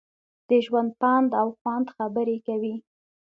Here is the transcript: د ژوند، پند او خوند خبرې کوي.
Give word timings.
د 0.49 0.51
ژوند، 0.65 0.89
پند 0.99 1.29
او 1.41 1.47
خوند 1.59 1.87
خبرې 1.95 2.37
کوي. 2.47 2.75